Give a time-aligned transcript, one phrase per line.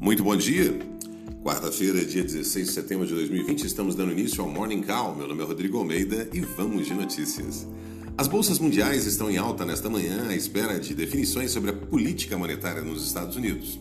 [0.00, 0.78] Muito bom dia.
[1.42, 5.16] Quarta-feira, dia 16 de setembro de 2020, estamos dando início ao Morning Call.
[5.16, 7.66] Meu nome é Rodrigo Almeida e vamos de notícias.
[8.16, 12.38] As bolsas mundiais estão em alta nesta manhã à espera de definições sobre a política
[12.38, 13.76] monetária nos Estados Unidos.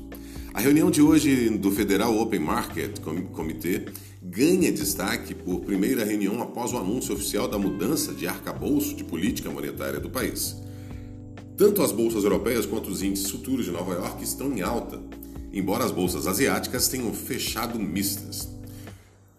[0.55, 3.85] A reunião de hoje do Federal Open Market Committee
[4.23, 9.51] ganha destaque por primeira reunião após o anúncio oficial da mudança de arcabouço de política
[9.51, 10.57] monetária do país.
[11.55, 14.99] Tanto as bolsas europeias quanto os índices futuros de Nova York estão em alta,
[15.57, 18.47] embora as bolsas asiáticas tenham fechado mistas.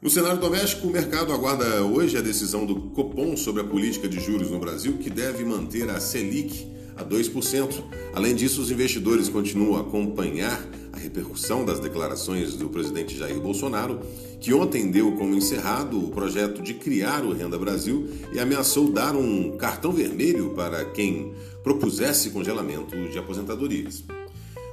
[0.00, 4.20] No cenário doméstico, o mercado aguarda hoje a decisão do Copom sobre a política de
[4.20, 7.82] juros no Brasil, que deve manter a Selic a 2%.
[8.14, 14.00] Além disso, os investidores continuam a acompanhar a repercussão das declarações do presidente Jair Bolsonaro,
[14.40, 19.16] que ontem deu como encerrado o projeto de criar o Renda Brasil e ameaçou dar
[19.16, 21.32] um cartão vermelho para quem
[21.62, 24.04] propusesse congelamento de aposentadorias.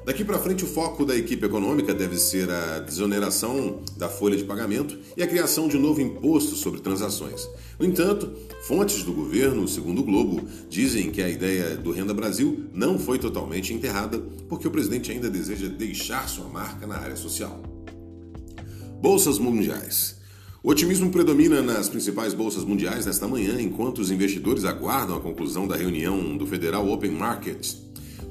[0.06, 4.44] Daqui para frente, o foco da equipe econômica deve ser a desoneração da folha de
[4.44, 7.50] pagamento e a criação de um novo imposto sobre transações.
[7.80, 8.32] No entanto,
[8.68, 13.18] fontes do governo, segundo o Globo, dizem que a ideia do Renda Brasil não foi
[13.18, 17.64] totalmente enterrada, porque o presidente ainda deseja deixar sua marca na área social.
[19.02, 20.18] Bolsas mundiais.
[20.62, 25.68] O otimismo predomina nas principais bolsas mundiais nesta manhã, enquanto os investidores aguardam a conclusão
[25.68, 27.85] da reunião do Federal Open Market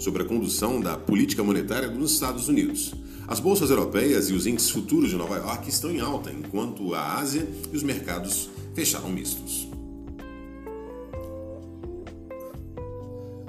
[0.05, 2.95] sobre a condução da política monetária nos Estados Unidos.
[3.27, 7.17] As bolsas europeias e os índices futuros de Nova York estão em alta, enquanto a
[7.17, 9.67] Ásia e os mercados fecharam mistos.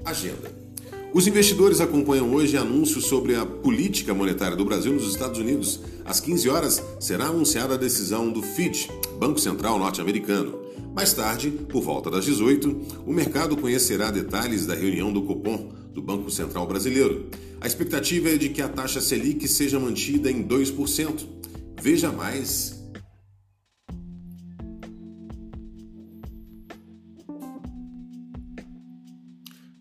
[0.06, 0.65] Agenda.
[1.16, 5.80] Os investidores acompanham hoje anúncios sobre a política monetária do Brasil nos Estados Unidos.
[6.04, 10.60] Às 15 horas será anunciada a decisão do FID, Banco Central Norte-Americano.
[10.94, 16.02] Mais tarde, por volta das 18, o mercado conhecerá detalhes da reunião do Copom, do
[16.02, 17.30] Banco Central Brasileiro.
[17.62, 21.26] A expectativa é de que a taxa Selic seja mantida em 2%.
[21.82, 22.75] Veja mais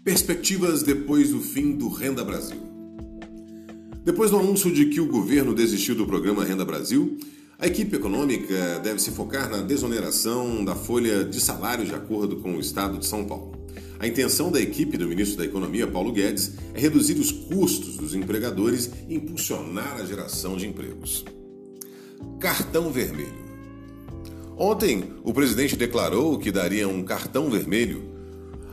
[0.04, 2.60] Perspectivas depois do fim do Renda Brasil.
[4.04, 7.16] Depois do anúncio de que o governo desistiu do programa Renda Brasil,
[7.58, 12.54] a equipe econômica deve se focar na desoneração da folha de salários de acordo com
[12.54, 13.66] o Estado de São Paulo.
[13.98, 18.14] A intenção da equipe do ministro da Economia, Paulo Guedes, é reduzir os custos dos
[18.14, 21.24] empregadores e impulsionar a geração de empregos.
[22.38, 23.42] Cartão vermelho.
[24.54, 28.13] Ontem, o presidente declarou que daria um cartão vermelho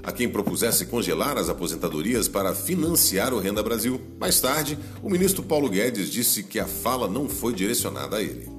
[0.03, 4.01] a quem propusesse congelar as aposentadorias para financiar o Renda Brasil.
[4.19, 8.49] Mais tarde, o ministro Paulo Guedes disse que a fala não foi direcionada a ele.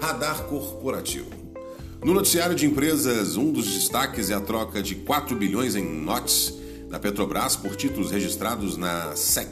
[0.00, 1.30] Radar corporativo.
[2.04, 6.52] No noticiário de empresas, um dos destaques é a troca de 4 bilhões em notes
[6.90, 9.48] da Petrobras por títulos registrados na SEC.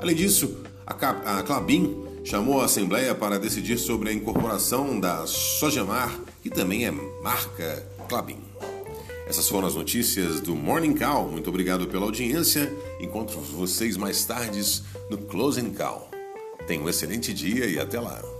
[0.00, 0.56] Além disso,
[0.86, 1.94] a Clabin
[2.24, 8.38] chamou a Assembleia para decidir sobre a incorporação da Sojamar, que também é marca Clabin.
[9.30, 11.30] Essas foram as notícias do Morning Call.
[11.30, 12.68] Muito obrigado pela audiência.
[12.98, 14.60] Encontro vocês mais tarde
[15.08, 16.10] no Closing Call.
[16.66, 18.39] Tenha um excelente dia e até lá.